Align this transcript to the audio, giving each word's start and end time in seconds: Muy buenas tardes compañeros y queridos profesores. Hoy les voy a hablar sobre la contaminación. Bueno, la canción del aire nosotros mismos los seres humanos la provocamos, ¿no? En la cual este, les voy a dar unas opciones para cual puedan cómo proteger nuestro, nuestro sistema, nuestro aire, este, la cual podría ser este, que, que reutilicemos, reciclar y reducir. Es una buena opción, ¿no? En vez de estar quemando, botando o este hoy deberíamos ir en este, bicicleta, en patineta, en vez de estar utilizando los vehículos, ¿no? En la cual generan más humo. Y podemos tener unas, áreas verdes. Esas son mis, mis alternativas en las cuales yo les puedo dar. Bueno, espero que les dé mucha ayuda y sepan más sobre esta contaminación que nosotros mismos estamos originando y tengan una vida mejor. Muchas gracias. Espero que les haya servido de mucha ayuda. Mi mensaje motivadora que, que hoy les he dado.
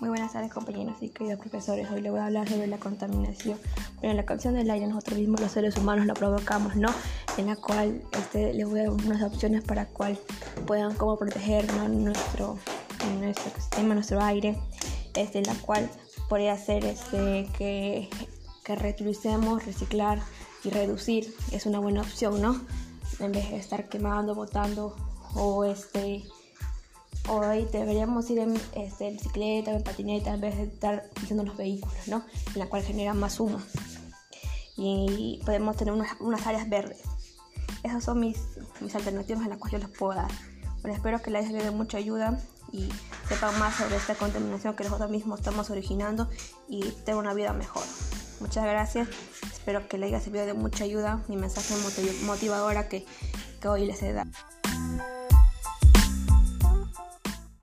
Muy 0.00 0.08
buenas 0.08 0.32
tardes 0.32 0.50
compañeros 0.50 0.96
y 1.02 1.10
queridos 1.10 1.38
profesores. 1.40 1.90
Hoy 1.90 2.00
les 2.00 2.10
voy 2.10 2.22
a 2.22 2.24
hablar 2.24 2.48
sobre 2.48 2.66
la 2.66 2.78
contaminación. 2.78 3.58
Bueno, 4.00 4.14
la 4.14 4.24
canción 4.24 4.54
del 4.54 4.70
aire 4.70 4.86
nosotros 4.86 5.18
mismos 5.18 5.42
los 5.42 5.52
seres 5.52 5.76
humanos 5.76 6.06
la 6.06 6.14
provocamos, 6.14 6.74
¿no? 6.74 6.88
En 7.36 7.48
la 7.48 7.56
cual 7.56 8.00
este, 8.12 8.54
les 8.54 8.66
voy 8.66 8.80
a 8.80 8.84
dar 8.84 8.92
unas 8.92 9.22
opciones 9.22 9.62
para 9.62 9.84
cual 9.84 10.18
puedan 10.66 10.94
cómo 10.94 11.18
proteger 11.18 11.70
nuestro, 11.74 12.56
nuestro 13.18 13.52
sistema, 13.54 13.92
nuestro 13.92 14.22
aire, 14.22 14.56
este, 15.14 15.42
la 15.42 15.54
cual 15.56 15.90
podría 16.30 16.56
ser 16.56 16.86
este, 16.86 17.50
que, 17.58 18.08
que 18.64 18.76
reutilicemos, 18.76 19.66
reciclar 19.66 20.18
y 20.64 20.70
reducir. 20.70 21.30
Es 21.52 21.66
una 21.66 21.78
buena 21.78 22.00
opción, 22.00 22.40
¿no? 22.40 22.58
En 23.18 23.32
vez 23.32 23.50
de 23.50 23.58
estar 23.58 23.86
quemando, 23.90 24.34
botando 24.34 24.96
o 25.34 25.66
este 25.66 26.24
hoy 27.30 27.68
deberíamos 27.70 28.28
ir 28.30 28.40
en 28.40 28.60
este, 28.74 29.10
bicicleta, 29.10 29.70
en 29.70 29.82
patineta, 29.82 30.34
en 30.34 30.40
vez 30.40 30.56
de 30.56 30.64
estar 30.64 31.08
utilizando 31.12 31.44
los 31.44 31.56
vehículos, 31.56 32.08
¿no? 32.08 32.24
En 32.54 32.58
la 32.58 32.66
cual 32.66 32.82
generan 32.82 33.18
más 33.18 33.38
humo. 33.38 33.60
Y 34.76 35.40
podemos 35.44 35.76
tener 35.76 35.94
unas, 35.94 36.46
áreas 36.46 36.68
verdes. 36.68 37.02
Esas 37.82 38.02
son 38.02 38.20
mis, 38.20 38.38
mis 38.80 38.94
alternativas 38.94 39.42
en 39.44 39.50
las 39.50 39.58
cuales 39.58 39.80
yo 39.80 39.86
les 39.86 39.96
puedo 39.96 40.14
dar. 40.14 40.30
Bueno, 40.82 40.96
espero 40.96 41.22
que 41.22 41.30
les 41.30 41.52
dé 41.52 41.70
mucha 41.70 41.98
ayuda 41.98 42.40
y 42.72 42.88
sepan 43.28 43.58
más 43.58 43.76
sobre 43.76 43.96
esta 43.96 44.14
contaminación 44.14 44.74
que 44.74 44.84
nosotros 44.84 45.10
mismos 45.10 45.40
estamos 45.40 45.70
originando 45.70 46.28
y 46.68 46.82
tengan 47.04 47.18
una 47.18 47.34
vida 47.34 47.52
mejor. 47.52 47.84
Muchas 48.40 48.64
gracias. 48.64 49.08
Espero 49.52 49.86
que 49.88 49.98
les 49.98 50.08
haya 50.08 50.20
servido 50.20 50.46
de 50.46 50.54
mucha 50.54 50.84
ayuda. 50.84 51.22
Mi 51.28 51.36
mensaje 51.36 51.74
motivadora 52.24 52.88
que, 52.88 53.04
que 53.60 53.68
hoy 53.68 53.84
les 53.86 54.02
he 54.02 54.12
dado. 54.12 54.30